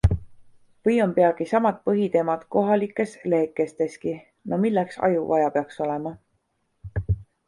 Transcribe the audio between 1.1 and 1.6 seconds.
peagi